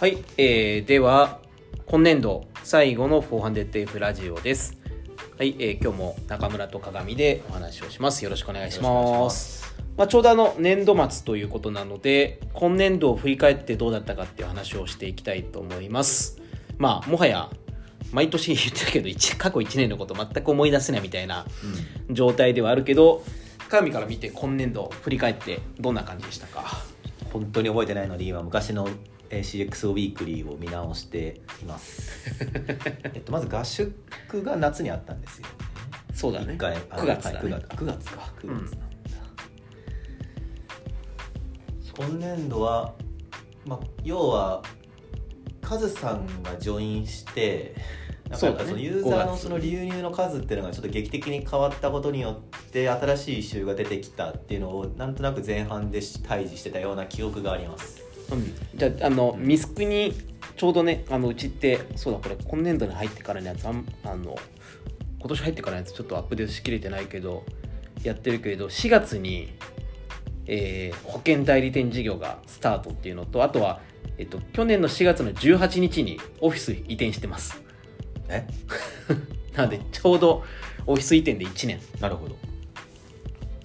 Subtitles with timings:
[0.00, 1.40] はい、えー、では
[1.84, 4.78] 今年度最後の 400TF ラジオです。
[5.36, 8.24] はい、えー、今日も中村と鏡でお話をします。
[8.24, 8.90] よろしくお願いしま。
[8.90, 16.40] ますまあ、ちょうどあの年度末ということなので今年度を振り返ってどうだったかっていう話をしていきたいと思います。
[16.78, 17.50] まあもはや
[18.10, 21.44] 毎年言ってるけど一過去1年のこと全く思い出せないみたいな
[22.08, 23.22] 状態ではあるけど
[23.68, 26.64] 鏡から見て今年度振り返ってどんな感じでしたか？
[27.34, 28.88] 本当に覚えてないので今昔の
[29.30, 32.36] えー CXO ウィークリーを見直しています。
[33.14, 33.94] えっとまず合宿
[34.42, 35.54] が夏にあったんですよね。
[36.12, 36.54] そうだね。
[36.54, 37.52] 一回あ9月だね。
[37.52, 37.76] はい9月。
[37.76, 38.32] 9月か。
[38.42, 38.90] 9月なん。
[38.90, 38.96] だ、
[41.96, 42.94] 今年度は、
[43.64, 44.62] まあ、要は
[45.60, 47.74] カズさんがジョインして
[48.28, 49.26] なんかそのユーザー5月。
[49.26, 60.14] のその流入の数っていうのがちょっと劇的に変わったことによって新しいイシューが出てきたっていうのをなんとなく前半で対峙してたような記憶がありますうん、じゃああのミスクに
[60.56, 64.36] ちょうどねあのうちってそうだこれ今年度に入ってからのやつあんあの
[65.18, 67.44] 今年入ってからのやつちょっとアップデートしきれてないけど
[68.02, 69.52] やってるけれど4月に、
[70.46, 73.80] えー保険代理店事業がスタートっていうのとあとは、
[74.16, 77.60] えっと、去年の4月の18日にオフィス移転してます。
[78.28, 78.46] え？
[79.56, 80.44] なのでちょうど
[80.86, 81.80] オフィス移転で1年。
[82.00, 82.34] なるほど。
[82.34, 82.38] っ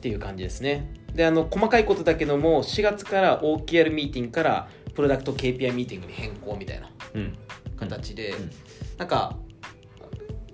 [0.02, 7.34] ていう感じですねであの細かいことだけども4月から OKR ミーティングからプロダクト KPI ミーティングに変更みたいなうん。
[7.78, 8.52] 形で、うん。
[8.98, 9.38] なんか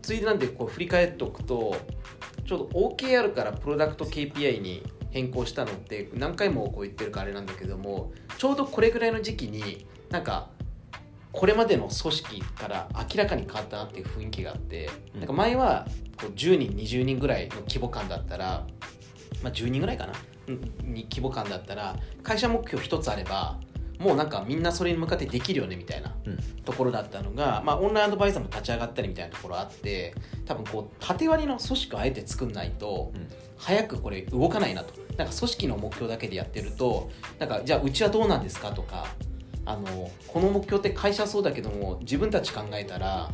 [0.02, 1.76] ついでなんでこう振り返っておくと
[2.46, 10.50] ちょうど OKR からプロダクト KPI に変更したのって何回もこう言ってるからあれなんだけどもちょうどこれぐらいの時期になんか
[11.32, 15.20] これまでの組織から明らかに変わったなっていう雰囲気があって、うん。
[15.22, 15.88] なんか前は
[16.20, 18.68] こう10人20人ぐらいの規模感だったら、
[19.42, 23.60] まあ、10人ぐらいかなうんに規模感だったら会社目標一つあれば
[24.00, 26.38] もうなんかみんなそれに向かってできるよねみたいなうん。
[26.64, 30.16] ところだったのが、まあ、オンラインアドバイザーも立ち上がったりみたいなところあって
[30.46, 33.28] 多分こう縦割りの組織をあえて作んないとうん。
[33.58, 35.00] 早くこれ動かないなと。
[35.18, 39.06] なんか組織の目標だけでやってるとなんかじゃあうちはどうなんですかとか
[39.66, 43.30] あのこの目標って会社はそうだけども自分たち考えたら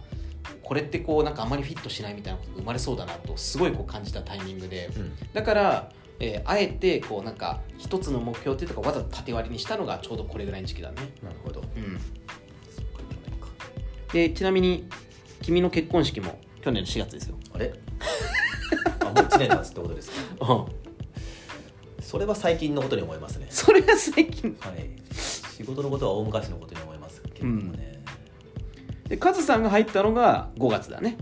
[0.64, 4.90] これってこうなんかあまりフィットしないみたいなことが生まれそうだなとすごいこう感じたタイミングで。
[4.96, 5.14] うん。
[5.34, 10.96] だから、えーあえてこうなんか一つの目標っていうとかわざと縦割りにしたのがちょうどこれぐらいの時期だね。
[11.24, 11.62] なるほど。
[11.62, 12.00] うん。
[14.14, 14.88] でちなみに
[15.42, 17.36] 君の結婚式も去年の4月ですよ。
[17.54, 17.74] あれ？
[19.02, 20.66] あもう1年経つってことですか？
[22.02, 23.48] それは最近のことに思いますね。
[23.50, 24.56] それが最近。
[24.62, 24.90] はい。
[25.14, 28.00] 仕事のことは大昔のことに思いますけどもね
[29.10, 31.18] でカズさんが入ったのが5月だね。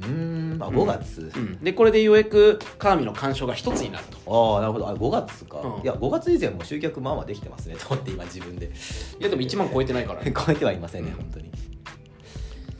[0.00, 0.62] うーん。
[0.62, 4.18] あ5月、うん、でこれでようやく川見の干渉が一つになると。
[4.26, 4.88] ああなるほど。
[4.88, 5.82] あ5月か、うん。
[5.82, 8.66] いや5月以前も集客まあまあできてますねと思って今自分で。
[8.66, 10.32] いやでも1万超えてないから、ね。
[10.36, 11.16] 超えてはいませんね、うん。
[11.16, 11.50] 本当に。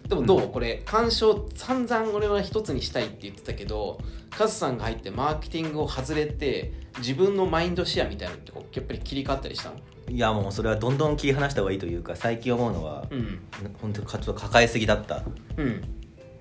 [0.08, 0.48] でもどう？
[0.48, 4.00] これ干渉散々俺は一つにしたいって言ってたけど
[4.30, 9.76] カズさんが入ってマーケティングを外れて自分のマインドシェアみたいなのってこうやっぱり切り替わったりしたの？
[10.08, 13.40] いやもうそれはどんどん切り離した方がいいというか最近思うのは、うん。
[13.82, 15.22] 本当にちょっと抱えすぎだった。
[15.58, 15.82] うん。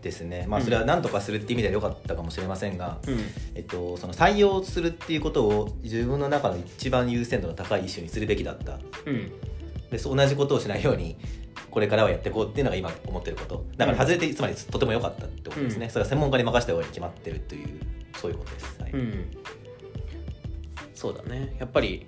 [0.02, 0.46] ですね。
[0.48, 3.20] まあうんそれは何とかするっていう意味では良かったかもしれませんが、うん。
[3.56, 8.80] えっと、その採用するっていうことを自分の中の一番優先度の高いイシューにするべきだった。
[9.06, 9.32] うん。
[9.90, 11.18] でそう同じことをしないように
[11.72, 13.66] これからはやっていこうっていうのが今思ってること。
[13.78, 15.92] だから外れてつまりとても良かったってことですね、うん。
[15.92, 17.80] それは専門家に任せた方が決まってるという
[18.16, 18.92] そういうことです、はい。
[18.92, 19.26] うん、
[20.94, 21.56] そうだね。
[21.60, 22.06] やっぱり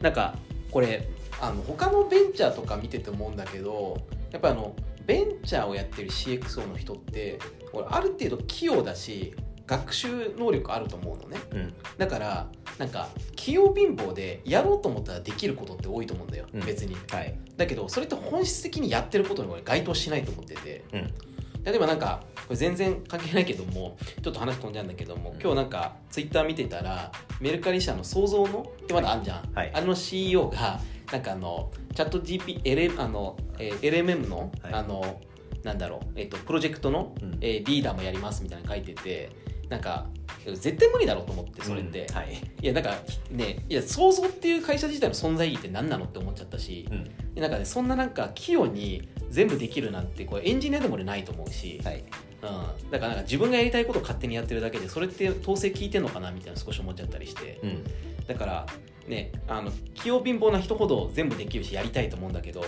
[0.00, 0.34] なんか
[0.70, 1.08] これ
[1.40, 3.98] あの他のベンチャーとか見てて思うんだけど
[4.30, 4.74] やっぱあの
[5.10, 7.40] ベンチャーをやってる CXO の人って
[7.72, 9.34] 俺ある程度器用だし
[9.66, 11.38] 学習能力あると思うのね。
[11.50, 11.74] うん。
[11.98, 12.48] だから
[12.78, 16.60] なんか器用貧乏でやろうと思ったらできることって多いと思うんだよ、うん。
[16.60, 16.96] 別に。
[17.10, 17.36] はい。
[17.56, 20.84] だけどそれって本質的にやってることに俺該当しないと思ってて。
[20.92, 21.14] うん。
[21.64, 29.72] 例えばなんかこれ全然関係ないけどもちょっと話飛んじゃうんだけども今日なんかツイッター見てたらメルカリ社の創造のってまだあんじゃん、はい。
[29.74, 30.80] あの CEO が
[31.12, 34.72] なんかあのチャット GP、L、あの、えー LMM の、はい。
[34.72, 35.20] あの
[35.62, 37.38] なんだろう、えっとプロジェクトの、うん。
[37.40, 39.30] えーリーダーもやりますみたいなの書いてて
[39.68, 40.06] なんか
[40.46, 42.34] 絶対無理だろうと思ってそれって、うんはい。
[42.62, 42.94] いやなんか
[43.30, 47.04] ねいや創造っていう会社自体の存在意義って何なのって思っちゃったし、うん。
[47.34, 52.04] でなんかねそんななんか器用に全部できるなんてこれエンジニアでも俺ないと思うし、はい。
[52.42, 57.60] うん、だからなんか自分がやりたいことを勝手にやってるだけでそれって統制効いてんのかなみたいな少し思っちゃったりして。
[57.62, 57.84] うん。
[58.26, 58.66] だから
[59.10, 62.64] ねあの器用貧乏な人ほど全部できるしやりたいと思うんだけど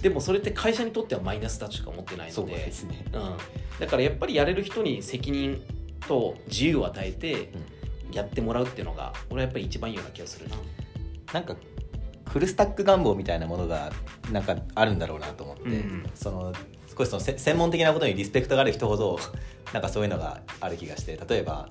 [0.00, 3.04] でもそれって会社にとってはマイナスだとしか思ってないそうのでですね。
[3.12, 3.36] うん、
[3.78, 5.62] だからやっぱりやれる人に責任
[6.08, 7.50] と自由を与えて
[8.10, 10.56] やってもらうっていうのが俺はやっぱり一番いいような気がするな。
[11.32, 11.56] なんか
[12.28, 13.92] フルスタック願望みたいなものが
[14.32, 16.10] なんかあるんだろうなと思って、うん。
[16.14, 16.52] その
[16.96, 19.18] 少しそのせ専門的なことにリスペクトがある人ほど
[19.72, 21.18] なんかそういうのがある気がして。
[21.28, 21.68] 例えば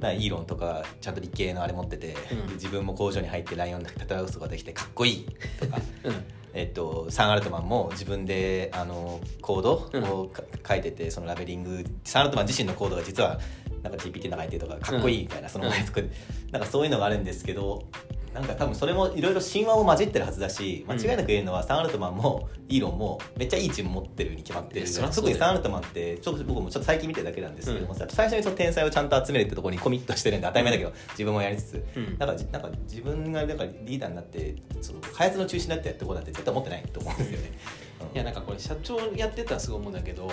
[0.00, 2.16] なイーロンとかちゃんと理系のあれ持ってて、
[2.48, 2.54] うん。
[2.54, 5.26] 自分も工場に入ってライオンで戦うことができてかっこいい
[5.60, 5.78] とか。
[6.04, 6.24] うん。
[6.56, 13.40] えっと、サンアルトマンも自分であのコードをか、書いててそのラベリングサンアルトマン自身のコードが実は
[13.84, 16.10] なんか GPT の書いてるとかかっこいいみたいな、その前作る。
[16.50, 17.84] なんかそういうのがあるんですけど
[18.32, 32.18] なんか多分それもいろいろ神話も混じってるはずだし間違いなく言えるのは、サンアルトマンもイーロンもめっちゃいいチーム持ってるに決まってる特にサンアルトマンってちょっと僕もちょっと最近見てるだけなんですけども、最初にその天才をちゃんと集めるってところにコミットしてるんで当たり前だけど、自分もやりつつ、うん。
[32.18, 37.52] なんかじなんか自分がなんかリーダーになってその開発の中心になってやってこうなんて絶対思ってないと思うんですよね。
[38.00, 38.16] うん。
[38.16, 40.28] いやなんかこれ社長やってたらすごい思うんだけど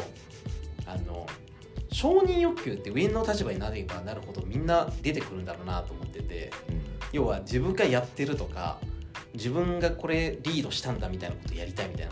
[0.88, 1.28] あの
[1.92, 6.52] 承認欲求って上の立場になればなるほどみんな出てくるんだろうなと思ってて
[7.12, 8.80] 要は自分がやってるとか
[9.34, 12.12] 自分がこれリードしたんだみたいなことやりたいみたいな。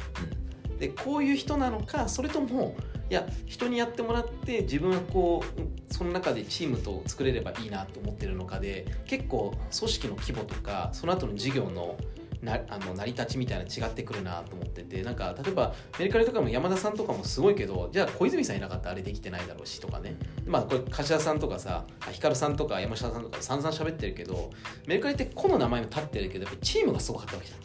[0.80, 2.76] でこういう人なのかそれとも
[3.10, 11.98] いや人にやってもらって自分がこうその中でチームと作れればいいなと思ってるのかで結構組織の規模とかその後の事業の
[12.42, 20.16] なあの成り立ちみたいなの違ってくるなと思っててなんか例えばメルカリとかも山田さんとかもすごいけどじゃあ小泉さんいなかったらあれできてないだろうしとかね
[20.46, 24.52] まあこれ柏田さんとかさ光さんとか山下さんとか散々喋ってるけど
[24.88, 27.60] メルカリって個の名前も立ってるけどやっぱりチームがすごかったわけじゃん。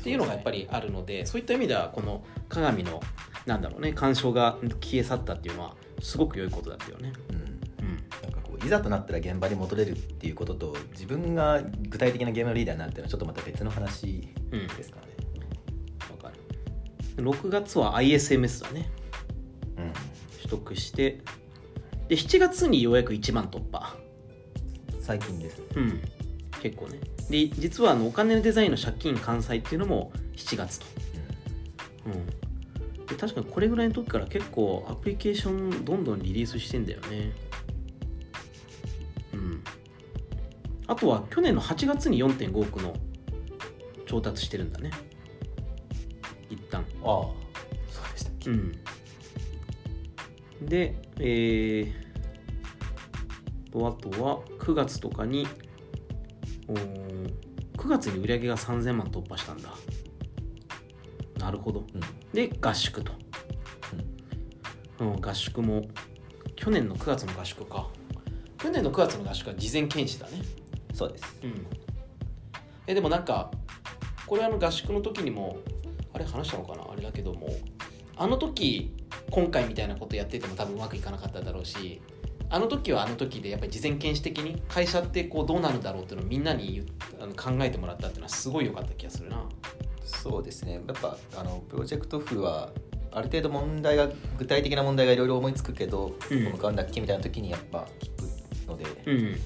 [0.00, 3.00] っていうのがやっぱりあるのでそういった意味ではこの鏡の
[3.46, 7.12] なんだろうね干渉が消え去ったっていうのはすごく良いことだったよね。
[7.30, 7.51] うん
[8.64, 14.66] いざとなったら現場に戻れるっていうことと自分が具体的なゲームのリーダーになるっていうのはちょっとまた別の話うん。
[14.68, 15.12] ですからね。
[16.10, 16.28] わか
[17.16, 17.24] る。
[17.24, 18.90] 6月は ISMS だね。
[19.76, 19.92] うん。
[20.38, 21.20] 取得して。
[22.08, 23.96] で7月にようやく1万突破。
[25.00, 25.64] 最近ですね。
[25.76, 26.02] うん。
[26.62, 27.00] 結構ね。
[27.30, 30.86] で実はあのお金のデザインの借金完済っていうのも7月と。
[32.06, 32.42] うん。
[33.06, 37.32] で確かにこれぐらいの時から結構アプリケーションどんどんリリースしてんだよね
[40.92, 42.92] あとは去年の8月に4.5億の
[44.04, 44.90] 調達してるんだね。
[46.50, 46.82] 一旦。
[46.82, 47.32] ああそ
[48.06, 48.50] うでしたっけ。
[48.50, 48.72] うん。
[50.66, 55.48] でえー、とあとは9月とかに
[56.68, 57.32] おー
[57.78, 59.72] 9月に売り上げが3000万突破したんだ。
[61.38, 61.80] なるほど。
[61.80, 62.00] うん。
[62.34, 63.12] で合宿と、
[65.00, 65.86] うん、合宿も
[66.54, 67.88] 去年の9月の合宿か。
[68.58, 70.61] 去年の9月の合宿は事前検視だね
[70.92, 71.24] そうです。
[71.42, 71.66] うん。
[72.86, 73.50] えでもなんか
[74.26, 75.58] これあの合宿の時にも
[76.12, 76.84] あれ話したのかな？
[76.90, 77.48] あれだけども
[78.16, 78.94] あの時
[79.30, 82.00] 今回みたいなことやってても多分うまくいかなかっただろうし
[82.50, 86.86] あの時はあの時でやっぱり事前検視的に会社ってこうどうなるだろうっていうのをみんなに
[87.20, 89.42] あの考えてもらったっていうのはすごい良かった気がするな。
[90.04, 90.74] そうですね。
[90.74, 92.70] やっぱあのプロジェクト風は
[93.10, 94.08] ある程度問題が
[94.38, 96.44] 具体的な問題がいろいろ思いつくけど、うん。
[96.44, 98.10] どこ向かうんだっけみたいな時にやっぱ聞
[98.66, 99.36] くので、うん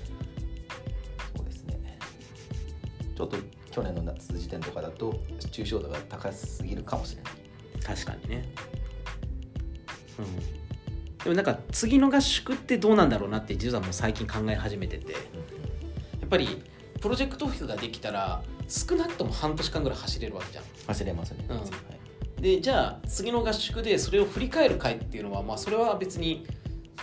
[3.16, 3.38] ちょっと
[3.70, 7.32] 去年の夏時点とかだと抽象度が高すぎるかもしれない。
[7.82, 8.44] 確かにね。
[10.18, 10.36] うん。
[11.24, 15.12] でもなんか次の合宿ってどうなんだろうなって実はもう最近考え始めてて。
[15.12, 15.18] や
[16.26, 16.62] っぱり
[17.00, 20.64] プロジェクトオフィスができたら少なくとも半年間ぐらい走れるわけじゃん。
[20.86, 21.46] 走れますね。
[21.48, 21.56] うん。
[21.56, 22.43] はい。
[22.43, 26.46] でじゃあ次の合宿でそれを振り返る会っていうのはまあそれは別に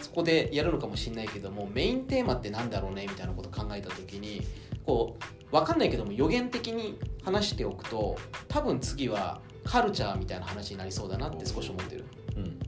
[0.02, 4.42] そこでやるのかもしれないけどもメインテーマってなんだろうねみたいなことを考えた時に
[4.86, 12.06] こう分かんないけども予言的に話しておくと多分次はカルチャーみたいな話になりそうだなって少し思ってる。
[12.36, 12.60] うん。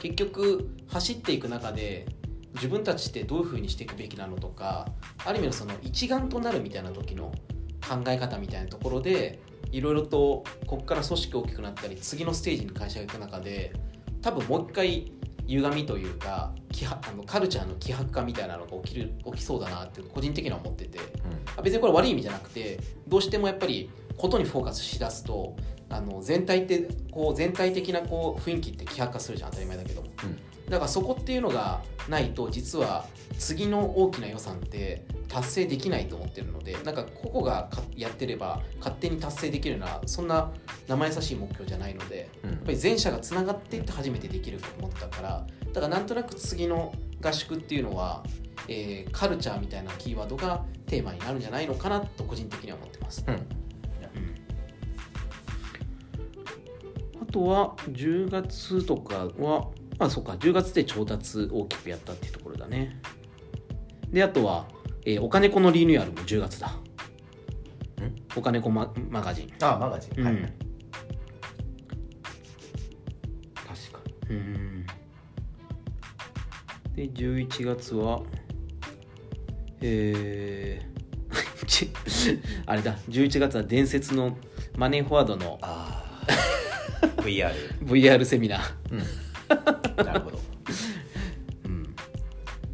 [0.00, 2.06] 結局走っていく中で
[2.54, 4.88] 自分たちってどういうふうにしていくべきなのとか
[5.24, 7.32] ある意味のその一丸となるみたいな時の
[7.86, 9.40] 考え方みたいなところで
[9.72, 13.72] いろいろとここから組織大きくなったり次のステージに会社が行く中で
[14.22, 15.12] 多分もう一回
[15.46, 16.52] 歪みというか
[17.02, 20.98] あのカルチャーの希薄化みたいなのが起きる起きそうだなって個人的には思ってて。
[21.56, 25.56] あ別にこれ悪い意味じゃなくてどうしてもやっぱりことにフォーカスしだすと
[25.88, 30.02] あの全体ってこう全体的なこう雰囲気って希薄化するじゃん当たり前だけど。
[30.02, 33.06] もうんだからそこっていうのがないと実は
[33.38, 40.50] 次の大きな予算って達成できないと思ってるのでなんか個々がかやってれば勝手に達成できるようなそんな
[40.88, 42.50] 生優しい目標じゃないのでうん。
[42.50, 46.92] やっぱり全社がつながっていって初めてできると思ったからだからなんとなく次の
[47.22, 48.22] 合宿っていうのは、
[48.68, 53.24] えーカルチャーみたいなキーワードがテーマになるんじゃないのかなと個人的には思ってます。
[53.26, 53.34] うん。
[53.34, 53.38] あ
[57.32, 59.68] とは10月とかは
[59.98, 60.32] あそうか。
[60.32, 63.00] 10月で調達大きくやったっていうところだね。
[64.10, 64.66] であとは、
[65.04, 66.72] えーお金子のリニューアルも10月だ。
[68.36, 69.52] お金子ママガジン。
[69.64, 70.52] あマガジン、はいうん確
[73.92, 74.00] か。
[74.28, 74.86] にうん。
[76.94, 78.22] で11月は
[79.80, 81.90] えーち
[82.66, 82.96] あれだ。
[83.08, 84.36] 11月は伝説の
[84.76, 88.62] マネーフォワードのああ VR VR セミナー。
[88.92, 89.02] うん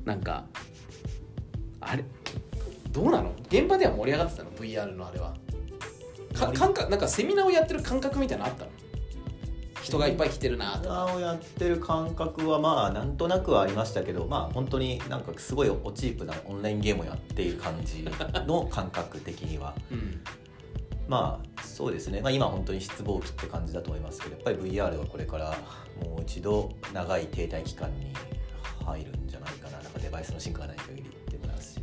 [0.04, 0.44] なんか
[1.80, 2.04] あれ
[2.90, 3.32] どうなの？
[3.48, 5.34] 現場では盛り上がってたの？VR のあれは。
[6.34, 8.70] か感覚なんかセミナーをやってる感覚みたいなのあったの？
[9.82, 18.04] 人がいっぱい来てるなとーをやってる感覚はまあなんとなくはありましたけどまあ本当になんかすごいおチープなオンラインゲームをやっている感じ
[18.46, 19.74] の感覚的には。
[19.90, 20.20] うん。
[21.08, 25.58] まあそうですね、まあ、今本当に失望期って感じだと思いますけどやっぱり VR はこれから
[26.04, 28.14] もう一度長い停滞期間に
[28.86, 29.71] 入るんじゃないかな
[30.12, 31.82] バイスの進化がない限りって思いますしね。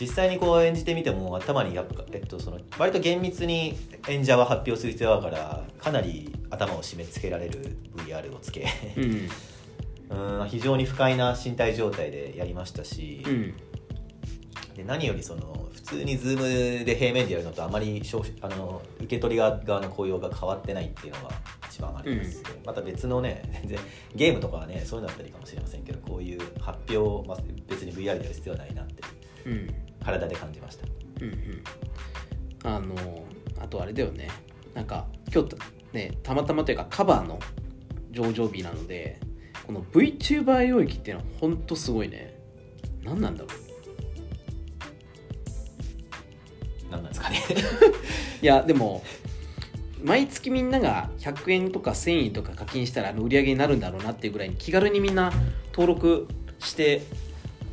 [0.00, 9.28] 実際にこう演じてみても頭にやっぱ、えっと、その割と厳密に演者は発表する必要があるからかなり頭を締め付けられる VR をつけうん。
[10.42, 13.54] うん非常に不快な身体状態でやりましたし、うん。
[14.74, 18.02] で何よりその普通に Zoom で平面でやるのとあまり
[18.40, 21.30] あの受け取り側の雇用が変わってないっていうのが
[21.68, 23.78] 一番あります、また別のね全然
[24.14, 29.02] ゲームとかはねそういうのだったらいいかもしれませんけどこういう発表を、まあ、別に VR でやる必要はないなって
[29.46, 29.74] うん。
[30.04, 30.86] 体で感じました。
[31.20, 31.62] うんうん。
[32.64, 33.24] あの
[33.60, 34.28] あとあれだよね。
[34.74, 35.56] なんか今日
[35.92, 37.38] ねたまたまというかカバーの
[38.10, 39.20] 上場日なので
[39.66, 42.38] この VTuber 領域っていうのは本当すごいね。
[43.02, 43.69] 何なんだろう
[46.90, 47.40] 何なんですかね。
[48.42, 49.02] いやでも
[50.02, 55.32] 毎月みんなが100円とか1000円とか課金したらあの売り上げになるんだろうなっていうぐらいに気軽にみんな
[55.72, 56.26] 登録
[56.58, 57.02] して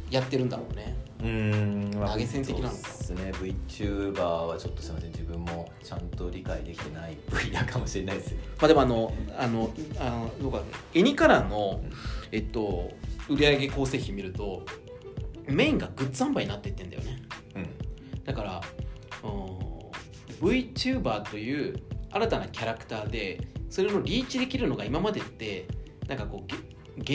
[0.10, 0.96] やってるんだろうね。
[1.24, 2.76] うん、まあ投げ銭的なのか。
[2.76, 3.54] そうですね。
[3.78, 5.12] VTuber はちょっとすみません。
[5.12, 8.32] 自分もちゃんと理解できてない分野かもしれないです。
[8.32, 10.62] よまあでもあのあのあのどうか
[10.94, 11.82] エニカラーの
[12.32, 12.92] えっと
[13.30, 14.64] 売上構成比見ると
[15.48, 17.22] メインがグッズ販売になっていってんだよね。
[17.56, 17.70] うん。
[18.24, 18.87] だからうん
[20.42, 21.76] VTuber という
[22.12, 25.68] 新たなキャラクターでそれのリーチできるのが今までって
[26.08, 26.58] なんかこうげ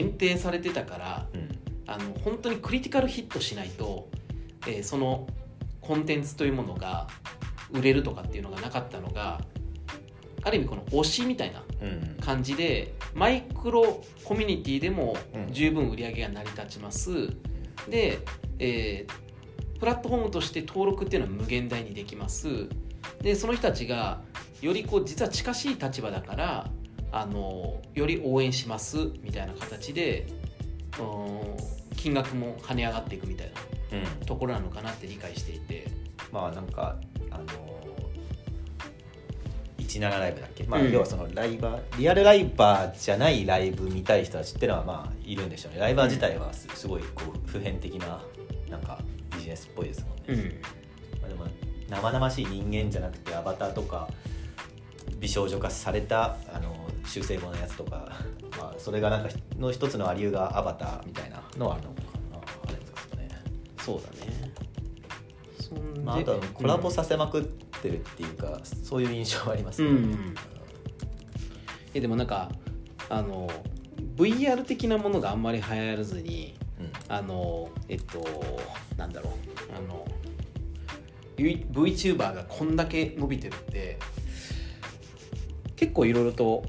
[0.01, 1.49] 限定されてたからうん。
[1.85, 4.09] あの本当にクリティカルヒットしないと、
[4.67, 5.27] えーその
[5.81, 7.09] コンテンツというものが
[7.73, 9.41] 売れるとかっていうのがなかったのが
[10.45, 12.17] ある意味この推しみたいなうん。
[12.21, 17.11] 感じでマイクロコミュニティでもうん十分売り上げが成り立ちます、
[17.89, 18.21] で、
[18.61, 19.32] えー
[19.83, 22.69] プラットフォームとして登録っていうのは無限大にできます。
[23.21, 24.21] でその人たちが
[24.61, 26.71] よりこう実は近しい立場だから
[27.11, 30.29] あのより応援しますみたいな形で
[31.01, 33.51] うん金額も跳ね上がっていくみたい
[33.91, 34.25] なうん。
[34.25, 35.89] ところなのかなって理解していて。
[36.31, 36.97] まあなんか
[37.33, 37.45] あの
[39.79, 40.93] 17ライブだっけ、まあうん。
[40.93, 45.81] 要はそのライバーリアルライバーじゃないライブ見たい人たちっていうのはまあいるんでしょうね。
[45.81, 48.23] ライバー自体はすすごいこう普遍的な
[48.71, 49.12] なんかビ
[49.43, 51.21] ジネスっぽいですもんね、うん。
[51.21, 51.47] まあ、でも
[51.89, 54.09] 生々しい人間じゃなくてアバターとか
[55.19, 58.13] 美少女化されたあの修正後のやつとか、
[58.59, 62.01] まあ、それがなんかの一つのありようがアバターみたいなのはあるのか
[62.33, 63.29] なあれですかね
[63.79, 64.53] そうだね
[65.61, 70.35] そんでまあ、あとはコラボさせまくってるっていうか、そういう印象はありますね、うん
[71.95, 72.51] えでもなんか
[73.11, 73.51] あの
[74.17, 76.62] VR 的なものがあんまり流行らずにうん
[77.09, 78.25] あのえっと
[78.97, 79.33] なんだろう。
[79.77, 80.07] あの
[81.37, 83.99] V- VTuber がこんだけ伸びてるって
[85.77, 86.65] 結構いろいろと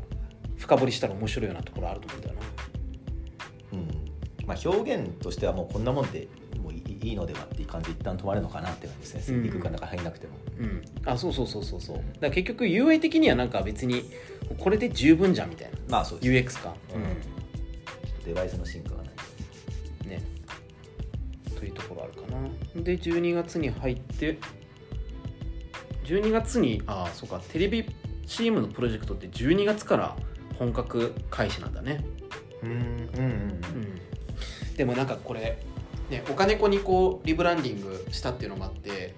[0.57, 2.41] 深掘りしたら面白いようなところあると思うんだよな。
[3.73, 4.47] うん。
[4.47, 6.27] まあ、表現としてはもうこんなもんで
[6.61, 9.45] もういいのではっていう感じで一旦止まるのかなって感じですね、うん。
[9.47, 10.33] 行くかなんか入んなくても。
[10.59, 10.81] うん。
[11.05, 11.97] あそうそうそうそうそう。
[11.97, 14.05] だから結局 UI 的にはなんか別に
[14.57, 15.77] これで十分じゃんみたいな。
[15.89, 16.39] まあそうですね。
[16.39, 16.73] UX か。
[16.95, 18.25] うん。
[18.25, 19.02] デバイスの進化が
[21.73, 22.83] いうところあるかな。
[22.83, 24.37] で12月に入って
[26.05, 27.85] 12月にああそうかテレビ
[28.25, 30.15] CM のプロジェクトって12月から
[30.59, 32.03] 本格開始なんだね。
[32.61, 32.81] うんうんうん。
[32.81, 33.25] う
[34.71, 34.75] ん。
[34.77, 35.59] でもなんかこれ
[36.09, 39.13] ねお金子にこうリブランディングしたっていうのもあって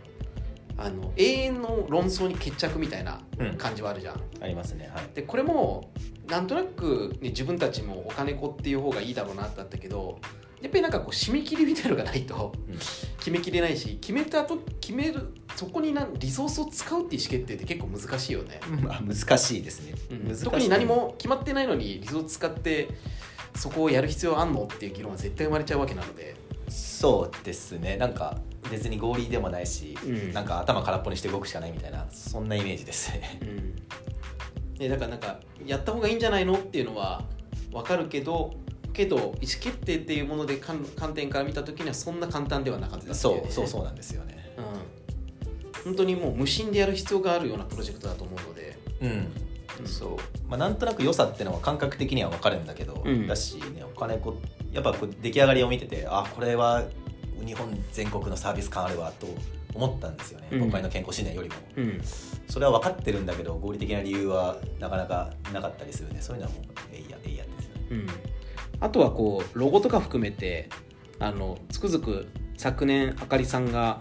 [0.78, 3.58] あの永遠の論争に決着みたいなうん。
[3.58, 5.06] 感じはあるじゃん、ありますねはい。
[5.14, 5.92] でこれも
[6.28, 10.20] なんとなく、ね、自分たちもお金子っていう方がいいだろうなってあったけど
[10.62, 12.78] やっぱりなんかこう締め切りみたいのがないとうん。
[13.20, 20.38] 決めきれないし決めた後決めるそこになんリソースを使うっていう意思決定って結構難しいよね、まあ、難しいですね、うん。
[20.38, 22.90] 特に何も決まってないのにリソース使って
[23.56, 26.36] そこをやる必要あんのっていう議論は絶対生まれちゃうわけなので。
[26.68, 27.96] そうですね。
[27.98, 28.38] なんか
[28.70, 30.34] 別に合理でもないし、うん。
[30.34, 33.12] なんか頭空っぽにして動くしかないみたいなそんなイメージです。
[33.12, 33.76] ねうん。
[34.78, 37.24] でだからなんかやった方がいいんじゃないのっていうのは
[37.72, 38.54] 分かるけど
[38.96, 43.14] けど意思決定っていうもので観観点から見た時にはそんな簡単ではなかったね。
[43.14, 44.54] そうそうそうなんですよね。
[44.58, 45.84] うん。
[45.84, 48.78] 本当にもう無心でやる必要があるようなプロジェクトだと思うので。
[49.02, 49.10] うん。
[49.80, 49.88] うん。
[49.88, 53.28] そう、まあ、なんとなく良さってのは感覚的には分かるんだけど、うん。
[53.28, 56.84] だしねお金こうやっぱこう出来上がりを見ててあこれは
[57.46, 59.28] 日本全国のサービス感あるわと
[59.74, 60.60] 思ったんですよね、うん。
[60.60, 61.56] 国会の健康診断よりも。
[61.76, 62.02] うん。
[62.48, 67.82] それは分かってるんだけど合理的な理由はなかなかなかったりするんでそういうのはもうえいやえいやですよね。
[67.92, 68.08] うん、
[68.86, 70.70] あとはこうロゴとか含めて
[71.18, 74.00] あのつくづく昨年あかりさんが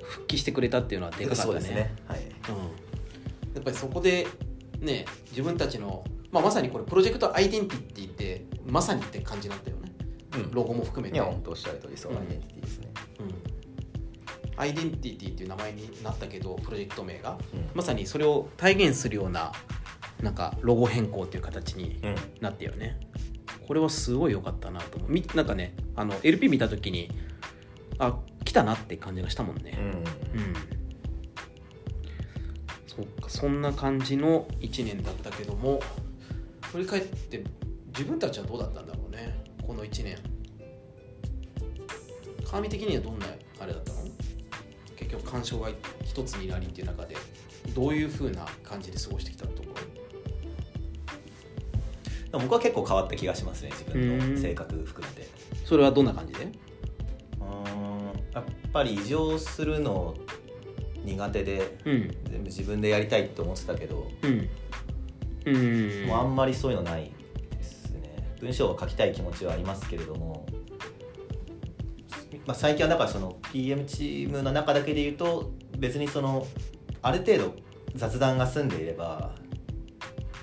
[0.00, 1.52] 復帰してくれたっていうのはでかかったね。
[1.52, 1.94] そうですね。
[2.06, 2.20] はい。
[2.20, 2.26] うん、
[3.54, 4.26] やっぱりそこで
[4.80, 6.02] ね自分たちの、
[6.32, 9.92] まあ、まさにこれプロジェクトアイデンティティってまさにって感じだったよね。
[10.34, 10.50] うん。
[10.50, 11.16] ロゴも含めて。
[11.16, 12.12] いや本当おっしゃる通りそう。
[12.12, 12.18] うん。
[12.18, 12.88] アイデンティティですね、
[13.18, 17.36] うん、アイデンティティっていう名前になったけどプロジェクト名が。
[17.52, 17.68] うん。
[17.74, 19.52] まさにそれを体現するような
[20.22, 22.14] なんかロゴ変更っていう形にうん。
[22.40, 22.98] なったよね
[23.70, 25.12] これはすごい良かったなと思う。
[25.12, 27.08] みなんかねあの LP 見た時に
[28.00, 29.78] あ来たなって感じがしたもんね。
[29.78, 30.54] うんうん
[32.84, 35.78] そっかそんな感じの1年だったけども
[36.72, 37.44] 振り返って
[37.96, 40.18] 自分たちはどうだったんだろうねこの1年。
[42.44, 43.26] 鏡的にはどんな
[43.60, 43.98] あれだったの？
[44.96, 45.68] 結局鑑賞が
[46.04, 47.16] 一つになりっていう中で
[47.72, 49.99] どういうふうな感じで過ごしてきたところ？
[52.32, 55.28] 僕は結構変わった気がしますね自分の性格含めて。
[55.64, 56.44] それはどんな感じで？
[56.44, 58.06] うーん。
[58.32, 60.14] やっぱり異常するの
[61.04, 62.16] 苦手でうん。
[62.30, 64.48] 全部自分でやりたいって思ってたけど、うん。
[65.46, 66.06] うん。
[66.06, 67.10] もうあんまりそういうのない
[67.56, 68.16] ですね。
[68.40, 70.46] 文章を書きたい気持ちはありますけれども、
[72.46, 76.46] まあ、最近はだからその PM チームの中だけで言うと別にその
[77.02, 77.56] ある程度
[77.94, 79.34] 雑談が済んでいれば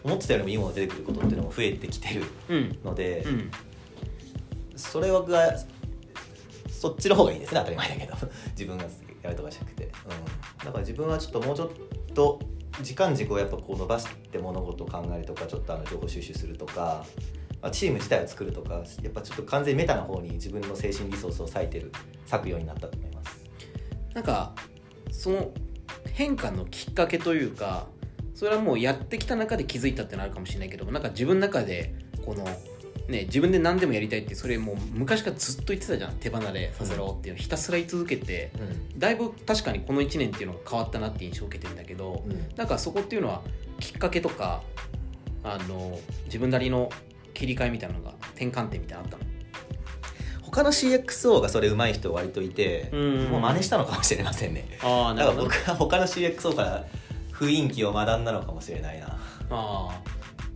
[0.04, 2.80] 思ってたよりもいいものが出てくることっていうのも増えてきてるうん。
[2.84, 3.52] ので、うん。
[4.76, 5.58] それが
[6.70, 8.14] そっちの方がいいですね当たり前だけど。
[8.52, 8.86] 自分が
[9.24, 9.92] やるとかじゃなくて、うん、
[10.66, 11.70] だから自分はちょっともうちょっ
[12.14, 12.40] と
[12.82, 17.06] 時間軸をやっぱこう伸ばして物事を考えるとかちょっとあの情報収集するとか、
[17.62, 21.92] まあ、チーム自体を作るとかやっぱちょっと完全にメタな方に自分の精神リソースを割いてる
[22.30, 23.44] 割くようになったと思います。
[24.14, 24.54] なんか
[25.12, 25.52] その
[26.14, 27.88] 変化のきっかけというか
[28.38, 32.44] それはもうやってきた中で気づいたってのあるかもしれないけどもなんか自分の中でこの
[33.08, 36.14] ね自分で何でもやりたいってそれもう昔からずっと言ってたじゃん。
[36.20, 38.52] 手離れさせろっていうのをひたすら言い続けて
[38.96, 42.24] だいぶ確かにこの1年っていうのが変わったなっていう印象を受けてるんだけど
[42.56, 43.42] なんかそこっていうのは
[43.80, 44.62] きっかけとか
[45.44, 46.92] あの自分なりの
[47.34, 49.24] 切り替えみたいなのが転換点みたいなのあったの？
[50.44, 53.26] 他の CXO がそれ上手い人割といて、うん。
[53.26, 54.78] もう真似したのかもしれませんね。
[54.82, 56.86] ああだから僕は他の CXO から
[57.40, 59.08] 雰囲気を学んだのかもしれないな。
[59.08, 59.18] あ
[59.50, 60.02] あ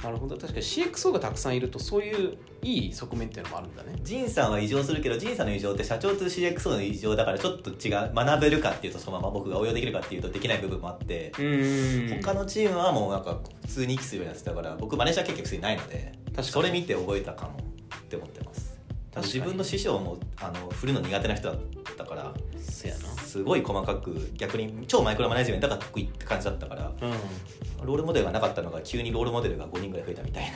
[0.04, 0.36] なるほど。
[0.36, 3.94] 確かに CXO がたくさんいるとそういういい側面っていうのもあるんだね。
[4.02, 16.48] ジンさんは異常するけどジンさんの異常って社長と CXO の異常だからちょっと違う学べるかっていうとそのまま僕が応用できるかっていうとできない部分もあって、うん他のチームはもうなんか普通に息するようになってたから僕マネージャー経験普通にないので確かに。
[16.48, 17.60] それ見て覚えたかも
[17.96, 18.71] って思ってます
[19.18, 21.60] 自分の師匠もあの振るの苦手な人だっ
[21.98, 27.86] たからすごい細かく逆に超マイクロマネジメントが得意って感じだったからうん。
[27.86, 30.52] ロールモデルがなかったのが急にロールモデルが5人ぐらい増えたみたいな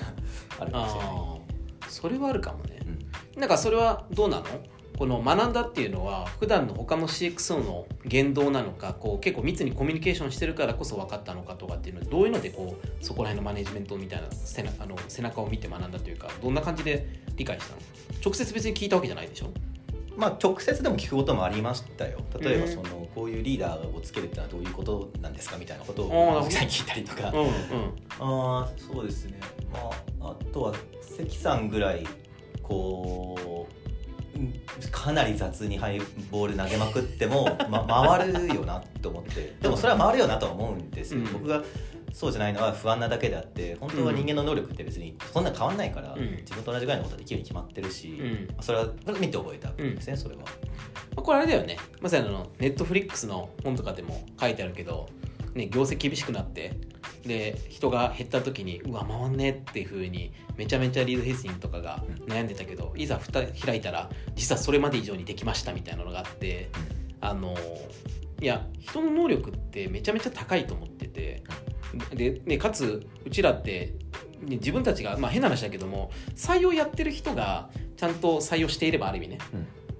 [0.60, 1.12] あるかもしれない、
[1.90, 2.80] それはあるかもね。
[3.36, 3.42] うん。
[3.42, 4.46] なんかそれはどうなの？
[4.98, 17.82] この学んだっていうのは普段の他の CXO の言動なのかこう結構密にコミュニケーションしてるからこそ分かったのかとかっていうのはどういうのでこうそこら辺のマネジメントみたいな背中あの背中を見て学んだというかどんな感じで理解したの？
[18.24, 19.52] 直接別に聞いたわけじゃないでしょ？
[20.16, 22.20] まあ直接でも聞くこともありましたよ。
[22.40, 22.72] 例えばうん。
[22.72, 26.68] そのこういうリーダーをつけるってのはどういうことなんですかみたいなことをさん。
[26.68, 27.32] に聞いたりとか。
[27.32, 27.50] うんうん。
[28.20, 29.40] ああそうですね。
[29.74, 32.08] まああとは関さんぐらい
[32.64, 33.85] こううん
[34.92, 36.00] かなり雑にハイ
[36.32, 39.56] ボール投げまくっても、 ま、回るよなと思って。
[39.62, 41.34] でもそれは回るよなとは思うんですよ、うん。
[41.34, 41.64] 僕が
[42.12, 46.36] そうじゃないのは不安なだけであって本当は人間の能力って別にそんな変わんないから、うん。
[46.38, 48.48] 自分と同じぐらいのことはできるに決まってるし、うん。
[48.62, 48.88] それは
[49.20, 50.42] 見て覚えた部分ですね、それは。
[50.42, 50.48] ま
[51.18, 51.78] あこれあれだよね。
[52.02, 55.08] まさにあのネットフリックスの本とかでも書いてあるけど、
[55.54, 56.74] ね、業績厳しくなって
[57.26, 66.70] で人が減った時にうわ回んねっていうふうにめちゃめちゃリードヘイスニングとかが悩んでたけど、いざ蓋開いたら実はそれまで以上にできましたみたいなのがあって
[67.22, 67.56] あの
[68.40, 71.44] いや人の能力ってめちゃめちゃ高いと思ってて
[72.14, 73.94] で、ね、かつうちらって
[74.42, 79.38] ね自分たちが、まあ、変な話だけども採用やってる人がちゃんと採用していればある意味ね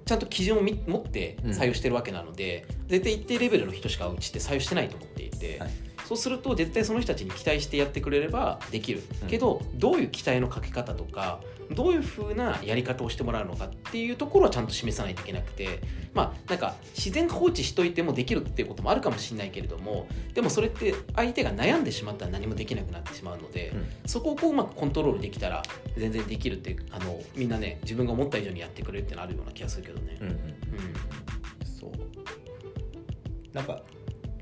[0.04, 9.28] ちゃんと基準をみ持って採用してるわけなので、絶対一定レベルの人しかうちって採用してないと思っていて、はいそうすると絶対その人たちに期待してやってくれればできる、うん。
[9.28, 11.40] けどどういう期待のかけ方とか
[11.72, 15.80] どういう風なやり方をしてもらうのかっていうところはちゃんと示さないといけなくて
[16.14, 23.86] まあなんか自然放置しといてもできるっていうこともあるかもしれないけれどもでもそれって相手が悩んでしまったら何もできなくなってしまうので、うん。
[24.08, 25.62] そこをこううまくコントロールできたら
[25.96, 30.18] 全然できるってあのみんなね自分が思った以上にやってくれるってのあるような気がするけどね。
[30.20, 30.34] うんうん。
[30.34, 30.40] うん。
[31.66, 31.90] そう。
[33.52, 33.82] なんか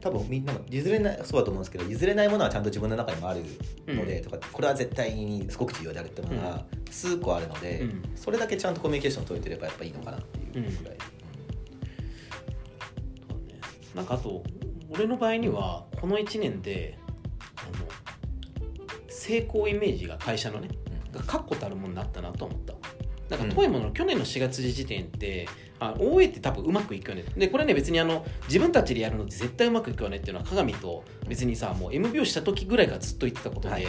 [0.05, 3.40] 多分みんなも譲れないそうだと思うんですけど譲れないものはちゃんと自分の中にもある
[3.87, 4.23] ので、うん。
[4.23, 8.03] とかこれは絶対にすごく重要であるっていうのが数個あるので、うん。
[8.14, 10.99] それだけちゃんとコミュニケーション取れてればやっぱいいのかなっていうぐらい、
[13.29, 13.61] そうね。
[13.95, 14.43] なんかあと
[14.90, 16.99] 俺の場合にはこの1年で
[17.57, 17.87] あの
[19.09, 20.69] 成功イメージが会社のね
[21.12, 22.75] が確固たるものになったなと思った。
[23.31, 25.49] なんか遠いもの、去年の4月時点って
[25.80, 27.24] あ OA って多分うまくいくよね。
[27.37, 33.84] でこれね別にあの自分たちでやるのって絶対うまくいくよねっていうのは鏡と別にさもう MBO した時ぐらいからずっと言ってたことで、はい。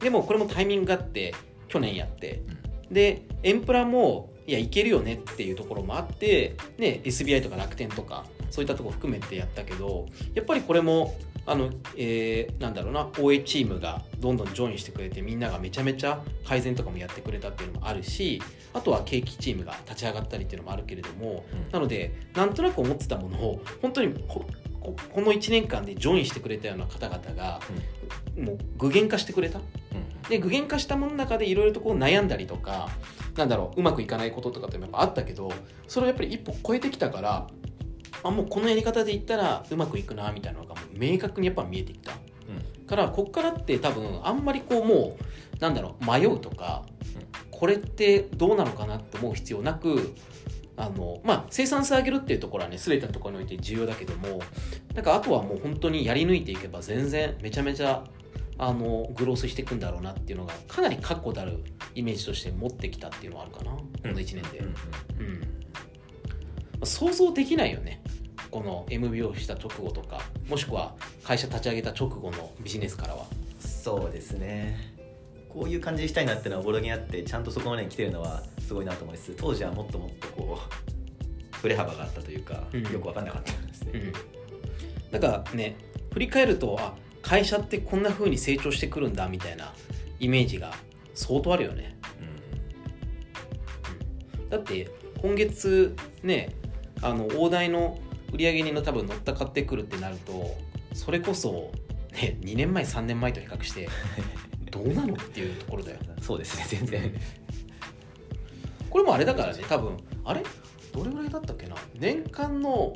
[0.00, 1.34] でもこれもタイミングがあって
[1.68, 2.42] 去年やって。
[2.90, 11.14] でエンプラもいやいけるよねっていうところもあって、ね、SBI とか楽天とかそういったところ含めてやったけどやっぱりこれも
[11.46, 18.42] あの、えーなんだろうな OA チームがどんどんジョインしてくれてみんながめちゃめちゃ改善とかもやってくれたっていうのもあるし
[18.74, 21.72] あとは景気チームが立ち上がったりっていうのもあるけれどもうん。
[21.72, 24.44] なのでなんとなく思ってたものを本当にこ
[25.20, 27.60] の1年間でジョインしてくれたような方々が
[28.38, 29.58] もう具現化してくれた。
[29.58, 30.22] うん。
[30.28, 32.90] で具現化したものの中でいろいろとこう悩んだりとか
[33.36, 35.50] なんだろううまくいかないこととかってやっぱあったけど
[35.86, 37.46] それをやっぱり一歩超えてきたから
[38.22, 42.12] あもうこのやり方でいったらうまくいくなみたいなのがもう明確にやっぱ見えてきた。
[42.88, 46.84] からこっからって多分あんまりこうもうなんだろう迷うとか
[47.50, 50.14] これってどうなのかなって思う必要なく
[50.76, 54.40] あのまあ生産性上げるっていうところはね全てのところにおいて重要だけども
[54.94, 58.04] なんかあとはもう本当にやり抜いていけば全然めちゃめちゃ
[58.60, 61.62] あのグロースしていくんだろうなっていうのがかなり確固たる
[61.94, 63.72] イメージとして持ってきたっていうのはあるかな。
[63.72, 64.76] この1年で、うんうんま
[65.46, 65.47] あ
[66.84, 68.02] 想像できないよね。
[68.50, 70.22] この MBO した直後とか。
[70.48, 73.26] もしくは会社立ち上げた直後のビジネスからは。
[73.58, 74.94] そうですね。
[75.48, 80.58] こういう感じにしたいなっていうのはボロにあってちゃんとそこまでに来てるのはすごいなと思いつつ当時はもっともっとこ
[81.54, 82.82] う振れ幅があったというか、うん。
[82.82, 84.12] よく分かんなかったんですね、うん。
[85.10, 85.76] だからね
[86.12, 89.72] 振り返るとあ会社ってこんな風に成長してくるんだみたいな
[90.20, 90.72] イメージが
[91.14, 91.98] 相当あるよね。
[94.48, 94.88] だって
[95.20, 96.54] 今月ね
[97.02, 97.98] あの大台の
[98.32, 100.56] 売上人の多分乗った買ってくるってなると
[100.92, 101.70] それこそ、
[102.12, 103.88] ね、2年前3年前と比較して
[104.70, 107.14] どうなのっていうところだようんそうですね全然。
[108.90, 110.42] これもあれだからね多分あれ？
[110.92, 111.76] どれぐらいだったっけな？
[111.94, 112.94] 年間の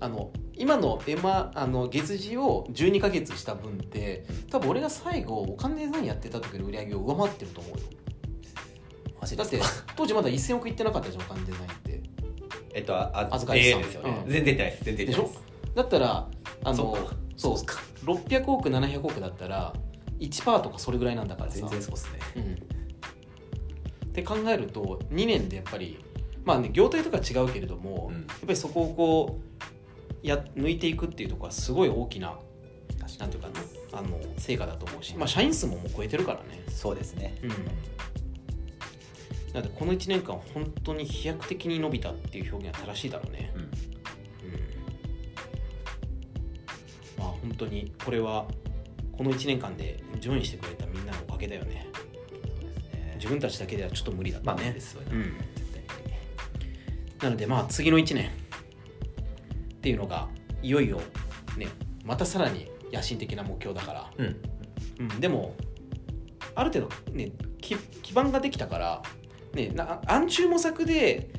[0.00, 7.78] あの今のエマあの月次を12ヶ月した分って多分俺が最後お金デザインやってた時の売り上げを上回ってると思うよ。
[9.36, 9.60] だって
[9.96, 12.00] 当時まだ1000億いってなかったじゃんお金デザインって
[12.76, 13.82] えっとああ預かり資産。
[13.82, 14.30] ですよね、うん。
[14.30, 14.84] 全然出ないです。
[14.84, 15.38] 全然出ないでし
[15.74, 16.28] だったら
[16.62, 16.76] あの
[17.36, 17.56] そうか。
[17.58, 17.82] そか。
[18.04, 19.72] 600億700億だったら
[20.20, 21.56] 1%とかそれぐらいなんだからさ。
[21.56, 22.18] 全然そうっすね。
[22.36, 26.04] うん、って考えると2年でやっぱり
[26.44, 28.14] まあね業態とか違うけれども、うん。
[28.14, 29.40] やっぱりそこをこ
[30.22, 32.38] うや抜いていくっていうところはすごい大きな
[33.18, 37.38] なんていうかなあの成果だと思うし、まあ、社員数ももう超えてるからね、そうですね。
[37.42, 37.50] うん、
[39.56, 43.62] なのでこの1年間本当に飛躍的に伸びたっていう表現は正しいだろうね、うん。
[43.62, 43.70] うん、
[47.18, 48.46] まあ本当にこれは
[49.16, 51.86] この1年間でジョインしてくれたみんなのおかげだよね。
[52.92, 53.14] ね。
[53.14, 55.32] 自分たちだけではちょっと無理だっまあたね、ですよね、うん、
[57.22, 58.30] なのでまあ次の1年っ
[59.80, 60.28] ていうのが
[60.62, 61.00] いよいよ
[61.56, 61.68] ね
[62.04, 64.36] またさらに野心的な目標だから、うん。
[65.00, 65.54] うん、でも
[66.54, 69.02] ある程度ね基基盤ができたから、
[69.56, 71.30] ね、な暗中模索で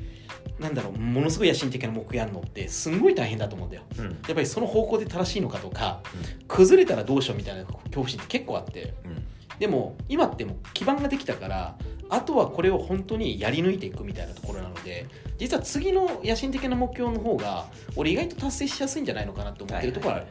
[0.58, 3.84] なんだろうものすごい野心的な目標やるのってすんごい大変だと思うんだよ。
[3.98, 4.04] うん。
[4.04, 6.00] やっぱりその方向で正しいのかとか
[6.48, 8.94] 崩れたらどうしようみたいな恐怖心って結構あって。
[9.04, 9.24] うん。
[9.58, 11.76] でも今ってもう基盤ができたから
[12.08, 20.26] あとはこれを本当にやり抜いていくみたいなところなので実は次の野心的な目標の方が俺意外と達成しやすいんじゃないのかなと思ってるところはある、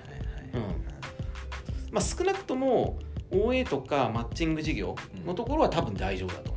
[2.02, 2.98] 少なくとも
[3.32, 4.96] OA とかマッチング事業
[5.26, 6.57] のところは多分大丈夫だと思う、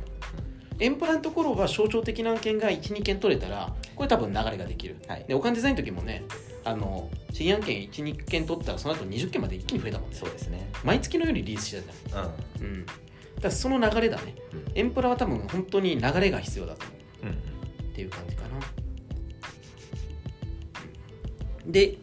[0.87, 5.25] ンプラのところは象徴的な案件が12件取れたらこれ多分流れができる、はい。
[5.27, 6.23] でお金デザインの時もね
[6.63, 10.15] あの新案件12件取ったらその後20件まで一気に増えたもんね。
[10.15, 10.69] そうですね。
[10.83, 12.65] 毎月のようにリリースしてたじゃんうん。
[12.65, 12.85] うん、
[13.39, 14.35] だその流れだね。
[14.75, 17.25] エンプラは多分本当に流れが必要だと思う。
[17.27, 17.51] うん
[17.91, 18.49] っていう感じかな。
[21.67, 21.97] で、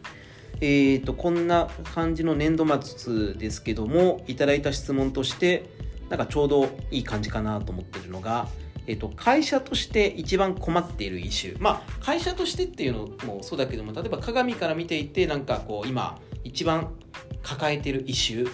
[0.61, 5.69] えー、とこんな感じの年度末ですけどもいただいた質問として
[6.09, 8.47] なんかちょうどいい感じかなと思ってるのが、
[8.89, 11.61] えー、と会社として一番困っているイシュー。
[11.61, 16.95] まあ会社としてっていうのもそうだけども例えば鏡から見ていてなんかこう今一番
[17.43, 18.53] 抱えているイシューっ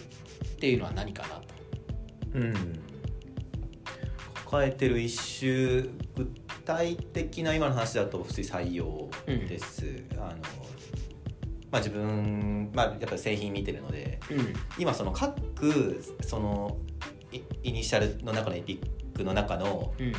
[0.59, 1.41] ていうのは何かなと。
[2.33, 2.53] うん。
[4.43, 6.29] 抱えてる一周具
[6.65, 10.35] 体的な今の話だと普通に採用です、あのま
[11.71, 14.53] あ自分、まあ、やっぱり製品見てるのでうん。
[14.77, 16.77] 今その各その
[17.31, 20.13] イイニシャルの中のエピックの中のうん。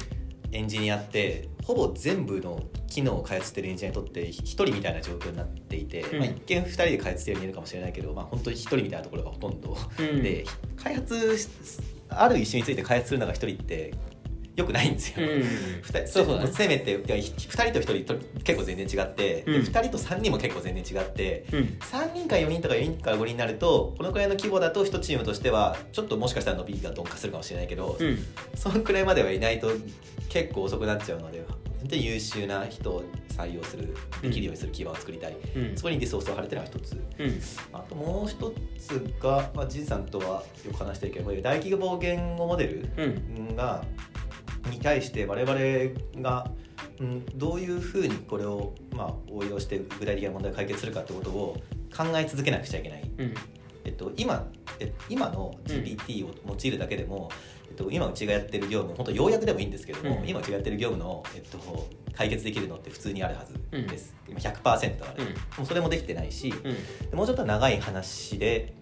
[0.53, 6.19] エンジニアってほぼ全部の機能を開発してるエンジニアにとって一人みたいな状況になっていて、うん。
[6.21, 10.23] まあ、一見二人で開発してるように見えるかもしれないけど、まあ、本当に一人みたいなところがほとんど、うん。
[10.23, 10.45] で
[10.77, 11.49] 開発し
[12.09, 13.93] ある一種について開発するのが一人って
[14.57, 15.27] よくないんですよ。
[15.27, 15.43] うん。
[15.83, 16.39] 二人そうそう。
[16.39, 19.63] だねせめていやひ2人と1人と結構全然違って、でうん。
[19.63, 21.61] 2人と3人も結構全然違ってうん。
[21.81, 28.19] 3人か4人とか4人から5人になるとこのくらいの規模だと1チームとしてはちょっともしかしたら伸びが鈍化するかもしれないけど、うん。
[28.55, 29.71] そのくらいまではいないと
[30.29, 31.45] 結構遅くなっちゃうので
[31.81, 35.77] 本当に優秀な人を採用するできるようにする基盤を作りたい、うん。
[35.77, 36.93] そこにリソースを張るっていうのが一つ。
[36.93, 37.41] うん。
[37.73, 43.07] あともう一つが、まあ、じいさんとはよく話してるけど大規模言語モデルう
[43.53, 43.57] ん。
[43.57, 43.85] が
[44.71, 46.51] に対して我々が、
[47.01, 51.57] うん、どういうふうにこれを、まあ、応用して具体的な問題を解決するかってことを
[51.97, 53.11] 考え続けなくちゃいけない。
[53.19, 53.35] うん。
[53.85, 54.47] えっと、今
[54.81, 57.31] え今の GPT を用いるだけでも、
[57.69, 60.29] えっと、今うちがやってる業務本当要約でもいいんですけども、うん。
[60.29, 64.77] 今うちがやってる業務の、えっと、解決できるのって普通にあるはずです、今100%あ
[65.15, 65.25] る、
[65.59, 66.53] もうそれもできてないし、
[67.13, 68.75] もうちょっと長い話で、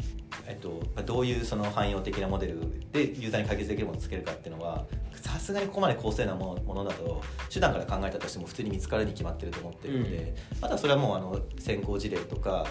[0.47, 2.61] えっと、まあどういうその汎用的なモデル
[2.93, 12.67] でユーザーに解決できるものをつけるかっていうのはさすがにここまで高性なものだと手段から考えたとしても普通に見つかるに決まってると思ってるので、あとはそれはもうあの先行事例とか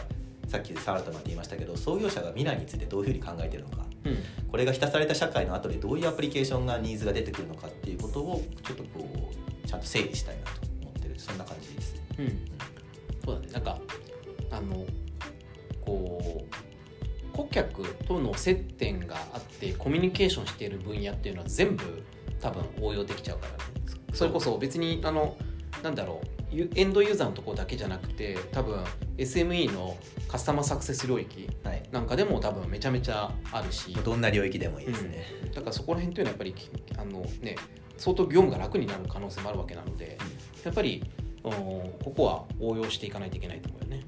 [0.48, 4.18] さっきサーラトマって言いましたけど創業者が未来についてどういうふうに考えてるのかうん。
[4.50, 9.32] これが浸された社会の後でどういうアプリケーションがニーズが出てくるのかっていうことをちょっとこ
[9.66, 11.94] うちゃんと整理したいなと思ってるそんな感じです。
[11.96, 12.02] ね。
[12.20, 12.40] うん。
[13.26, 13.48] そうだね。
[13.54, 13.80] なんか
[14.52, 14.86] あの
[15.82, 16.56] こう
[17.34, 22.04] 顧客との接点があってコミュニケーションしている分野っていうのは全部
[22.40, 23.54] 多分応用できちゃうから。
[23.54, 25.36] ねそれこそ別にあの
[25.82, 28.84] なんだろうユエンドユーザーのところだけじゃなくて多分
[29.18, 31.84] SME のカスタマーサクセス領域はい。
[31.92, 33.94] なんかでも多分めちゃめちゃあるし。
[33.94, 35.26] どんな領域でもいいですね。
[35.54, 36.56] だからそこら辺というのはやっぱり
[36.98, 37.56] あの、ね、
[37.98, 40.18] 相当業務が楽になる可能性もあるわけなので
[40.64, 41.04] やっぱり
[41.44, 44.04] うんここは応用していかないといけないと思うよね。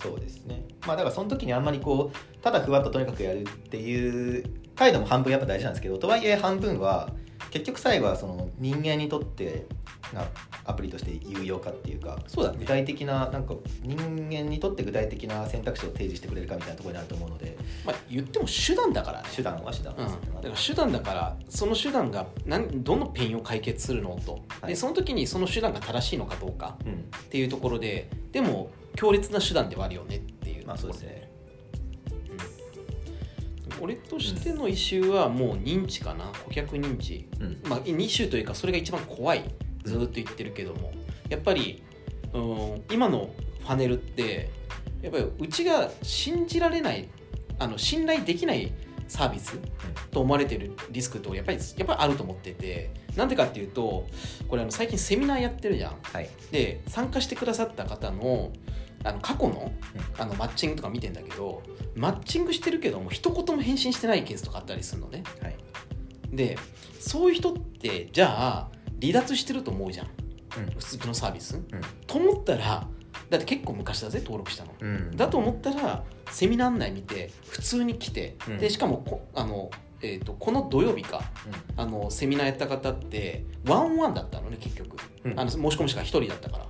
[0.00, 7.10] そうですねまあだからその時にあんまりこうただふわっととにかくやるっていう態度も半分やっぱ大事なんですけどとはいえ半分は
[7.50, 9.66] 結局最後はその人間にとって
[10.14, 10.24] な
[10.64, 12.58] アプリとして有用かっていうかそうだね。
[12.60, 13.96] 具体的ななんか人
[14.28, 19.28] 間にとって具体的な選択肢を提示してくれるかみたいなところになると思うのでまあ、言っても手段だからね。
[19.34, 24.68] 手段は手段うん、だですね、から手段だからその手段が何どのペンを解決するのと、はい。
[24.68, 26.92] でその時にその手段が正しいのかどうかうん。
[26.92, 26.96] っ
[27.28, 30.39] ていうところででも強烈な手段ではあるよねって
[30.70, 31.28] まあそうですね。
[33.76, 33.84] うん。
[33.84, 36.26] 俺としてのイシューはもう認知かな。
[36.44, 37.28] 顧客認知。
[37.40, 37.60] うん。
[37.68, 39.44] まあ2種というかそれが一番怖い。
[39.82, 40.92] ずーっと言ってるけども。
[41.28, 41.82] やっぱり
[42.32, 43.30] うん今の
[43.60, 44.50] ファネルって
[45.02, 47.08] やっぱりうちが信じられない
[47.58, 48.72] あの信頼できない
[49.08, 49.58] サービス
[50.12, 52.90] と思われてるリスクとやっぱりやっぱりあると思ってて。
[53.16, 54.06] なんでかっていうと
[54.46, 55.96] これあの最近セミナーやってるじゃん。
[56.00, 56.30] はい。
[56.52, 58.52] で参加してくださった方の
[59.04, 59.72] あの過去の
[60.16, 60.22] うん。
[60.22, 61.62] あのマッチングとか見てんだけど
[61.94, 65.24] マッチングしてるけども一言も返信してないケースとかあったりするのね。
[65.42, 65.56] はい。
[66.32, 66.58] で
[66.98, 68.68] そういう人ってじゃあ
[69.00, 70.06] 離脱してると思うじゃん。
[70.06, 70.10] うん
[70.78, 71.60] 普通のサービス、
[72.08, 72.86] と思ったら
[73.30, 75.16] だって結構昔だぜ登録したの、うん。
[75.16, 78.58] だと思ったらセミナー案内見て普通に来て、うん。
[78.58, 79.70] でしかもこあの、
[80.02, 81.22] えー、とこの土曜日か
[81.76, 85.38] あのセミナーやった方ってワンワンだったのね結局、うん。
[85.38, 86.66] あの申し込みしか1人だったから。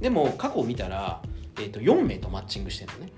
[0.00, 1.22] でも過去を見たら、
[1.58, 3.12] えー、と4名とマッチングしてるのね。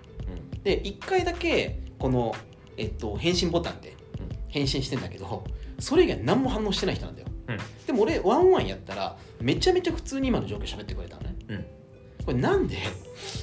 [0.55, 0.63] うん。
[0.63, 2.35] で1回だけこの、
[2.77, 4.37] えっと返信ボタンでうん。
[4.49, 5.45] 返信してんだけど
[5.79, 7.29] それ以外何も反応してない人なんだよ。
[7.49, 7.59] うん。
[7.87, 11.37] でも俺ワンワンやったらめちゃめちゃ普通に今の状況喋ってくれたのね。
[11.49, 11.67] うん。
[12.25, 12.77] これなんで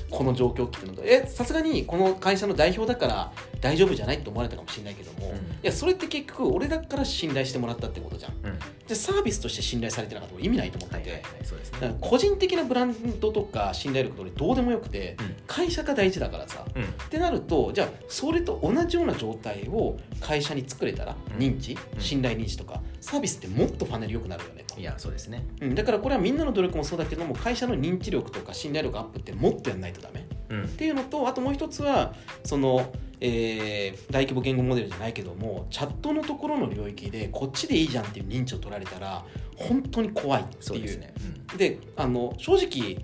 [0.09, 1.03] この状況ってのと？
[1.05, 3.31] えさすがにこの会社の代表だから
[3.63, 5.35] 大丈夫じゃないって思われたかもしれないけども、うん。
[5.35, 8.33] いやそれって結局俺だから信頼してもらったってことじゃん。
[8.43, 8.59] うん。
[8.85, 10.97] でサービスとして信頼されてなかったら意味ないと思って。
[10.97, 15.35] て、はいはいはいそうですだからね個人的なブランドとか信頼力と俺どうでもよくてうん。
[15.47, 16.65] 会社が大事だからさ。
[16.75, 16.83] うん。
[16.83, 21.37] ってなるとじゃあそれと同じような状態を会社に作れたらうん。
[21.37, 22.01] 認知、うん。
[22.01, 24.65] 信頼認知とかサービスってもっとファネル良くなるよね。
[24.67, 25.45] といやそうですね。
[25.61, 30.25] うん、だからこれはみんなの努力もそうだけども会社の認知力とか信頼力アップってもっとやんないとダメ。
[30.49, 30.63] うん。
[30.65, 32.91] っていうのとあともう一つはその、
[33.25, 39.23] えー大規模言語モデルじゃないけどもチャットのところの領域でこっちでいいじゃんっていう認知を取られたら
[39.55, 40.81] 本当に怖いっていう。
[40.81, 41.13] ですね。
[41.57, 43.01] であの正直、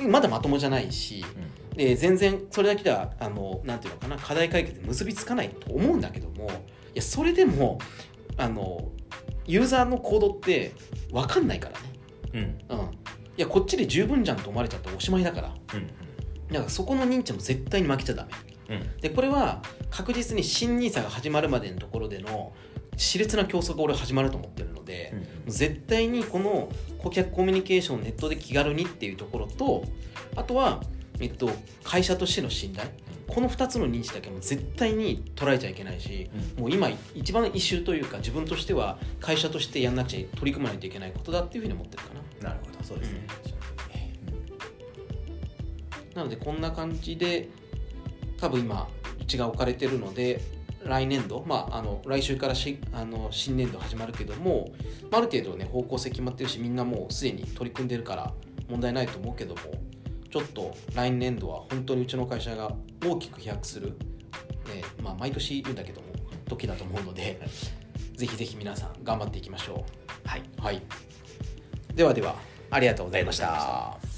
[0.00, 1.24] うん、まだまともじゃないし
[1.70, 1.76] うん。
[1.76, 6.50] で全然それだけではあのなんていうのかな課題解決に結びつかないと思うんだけどもい
[6.94, 7.78] やそれでも
[8.36, 8.88] あの
[9.46, 10.74] ユーザーのコードって
[11.10, 12.78] 分かんないからね、うん。
[12.78, 12.90] うん、い
[13.38, 15.54] やこっちで十分じゃんと思われちゃったらおしまいだから。
[15.74, 15.90] うん
[16.52, 18.30] だからそこの認知も絶対に負けちゃダメ。
[18.46, 18.51] うん
[19.00, 22.52] でこれは確実に新 NISA が始まるまでのところでの
[22.96, 25.14] 熾烈な競争が俺は始まると思ってるので、
[25.46, 29.84] 絶対にこの顧客コミュニケーションをネットで気軽にっていうところと
[30.36, 30.82] あとは、
[31.20, 31.50] えっと、
[31.84, 32.88] 会社としての信頼
[33.26, 42.10] この2つの認知だけも絶対に捉えちゃいけないし、もう今一番イシューというか自分としては会社としてやんなくちゃ取り組まないといけないことだっていうふうに思ってるか
[42.42, 42.48] な。
[42.50, 43.26] なるほどそうですね。
[46.14, 47.48] なのでこんな感じで
[48.42, 48.88] 多分今
[49.20, 50.40] うちが置かれてるので
[50.84, 54.72] 来年度、まあ、あの来週からしあの新年度始まるけども、
[55.12, 58.32] まあ、ある程度ね方向性決まってるしみんなもうすでに取り組んでるから
[58.68, 59.60] 問題ないと思うけども
[60.28, 62.72] ちょっと来年度は本当にうちの会社が
[63.06, 63.94] 大きく飛躍する、ね
[65.00, 66.08] まあ、毎年言うんだけども
[66.48, 67.40] 時だと思うので
[68.16, 69.84] ぜひぜひ皆さん頑張っていきましょ
[70.24, 70.28] う。
[70.28, 70.82] はいはい、
[71.94, 72.34] ではでは
[72.70, 74.11] ありがとうございました。